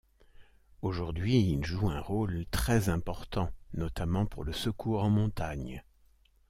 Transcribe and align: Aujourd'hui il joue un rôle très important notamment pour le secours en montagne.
Aujourd'hui 0.81 1.41
il 1.51 1.63
joue 1.63 1.87
un 1.91 1.99
rôle 1.99 2.47
très 2.49 2.89
important 2.89 3.51
notamment 3.75 4.25
pour 4.25 4.43
le 4.43 4.51
secours 4.51 5.03
en 5.03 5.11
montagne. 5.11 5.83